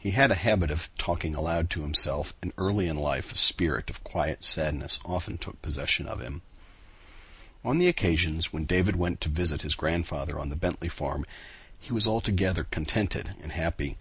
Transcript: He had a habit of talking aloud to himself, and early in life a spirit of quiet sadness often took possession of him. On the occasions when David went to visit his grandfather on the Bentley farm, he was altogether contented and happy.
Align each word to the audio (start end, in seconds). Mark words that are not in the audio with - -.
He 0.00 0.10
had 0.10 0.32
a 0.32 0.34
habit 0.34 0.72
of 0.72 0.90
talking 0.98 1.36
aloud 1.36 1.70
to 1.70 1.82
himself, 1.82 2.34
and 2.42 2.52
early 2.58 2.88
in 2.88 2.96
life 2.96 3.30
a 3.30 3.36
spirit 3.36 3.88
of 3.88 4.02
quiet 4.02 4.44
sadness 4.44 4.98
often 5.04 5.38
took 5.38 5.62
possession 5.62 6.08
of 6.08 6.20
him. 6.20 6.42
On 7.64 7.78
the 7.78 7.86
occasions 7.86 8.52
when 8.52 8.64
David 8.64 8.96
went 8.96 9.20
to 9.20 9.28
visit 9.28 9.62
his 9.62 9.76
grandfather 9.76 10.40
on 10.40 10.48
the 10.48 10.56
Bentley 10.56 10.88
farm, 10.88 11.24
he 11.78 11.92
was 11.92 12.08
altogether 12.08 12.64
contented 12.64 13.36
and 13.40 13.52
happy. 13.52 13.96